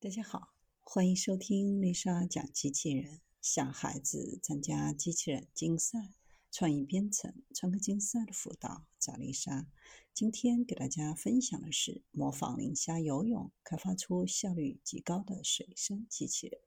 [0.00, 3.20] 大家好，欢迎收听丽莎讲机器人。
[3.42, 6.14] 小孩子参加机器人竞赛、
[6.52, 9.66] 创意编程、创客竞赛的辅导，找丽莎。
[10.14, 16.60] 今天给大家分享的是模仿磷虾游泳，开发出效率极高的水生机器人。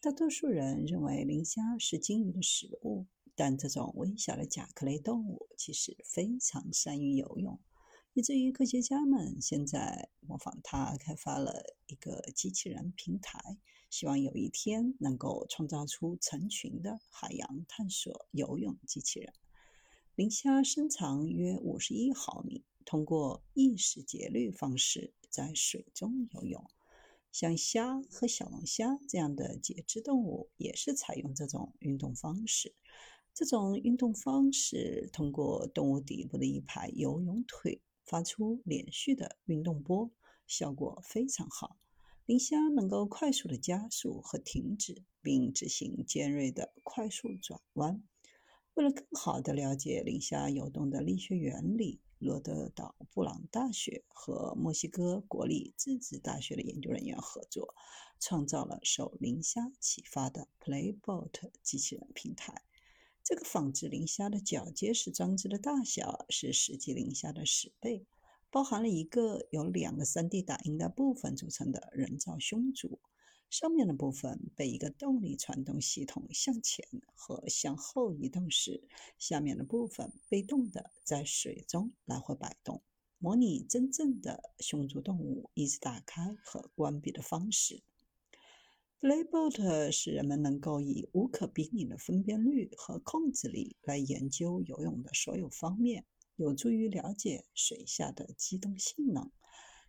[0.00, 7.58] 大多数人认为磷虾是鲸鱼的食物，但这种微小的甲壳类动物其实非常善于游泳。
[8.16, 13.58] 以至于科学家们现在模仿它，开发了一个机器人平台，
[13.90, 19.34] 希望有一天能够创造出成群的海洋探索游泳机器人。
[20.14, 26.64] 磷虾身长约五十一毫米，通过意识节律方式在水中游泳。
[27.32, 32.74] 像虾和小龙虾这样的节肢动物也是采用这种运动方式。
[33.34, 37.82] 这种运动方式通过动物底部的一排游泳腿。
[38.06, 40.10] 发出连续的运动波，
[40.46, 41.76] 效果非常好。
[42.24, 48.02] 磷虾能够快速的加速和停止，并执行尖锐的快速转弯。
[48.74, 57.74] 为了更好地了解磷虾游动的力学原理，罗德岛布朗大学和墨西哥国立自治大学的研究人员合作，
[58.20, 62.62] 创造了受磷虾启发的 PlayBot 机器人平台。
[63.28, 68.06] 这个仿制磷虾的脚结实装置的大小是实际磷虾的十倍，
[68.52, 73.00] 包含了一个由两个 3D 打印的部分组成的人造胸足，
[73.50, 76.86] 上面的部分被一个动力传动系统向前
[77.16, 78.86] 和向后移动时，
[79.18, 82.80] 下面的部分被动的在水中来回摆动，
[83.18, 87.82] 模拟真正的胸足动物一直打开和关闭的方式。
[88.98, 99.30] PlayBot 使人们能够以无可比拟的分辨率和控制力来研究游泳的所有方面，有助于了解水下的机动性能。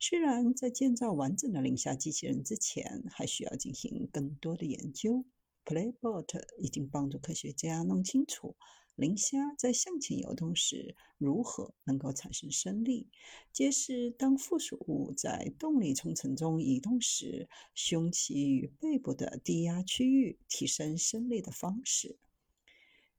[0.00, 5.24] 虽然在建造完整的零下机器人之前，还需要进行更多的研究
[5.64, 8.56] ，PlayBot 已经帮助科学家弄清楚。
[8.98, 13.08] 磷虾在向前游动时如何能够产生升力？
[13.52, 22.18] 揭示当附属物在动力冲程中移动时，胸鳍与背部的低压区域提升升力的方式。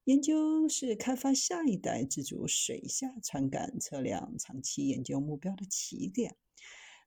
[0.04, 6.36] 研究是开发下一代自主水下传感测量长期研究目标的起点，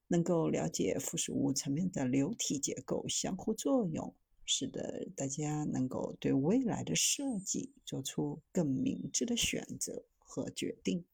[0.08, 4.14] 能够了解附属物层面的流体结构相互作用。
[4.54, 11.06] 使得大家能够对未来的设计做出更明智的选择和决定。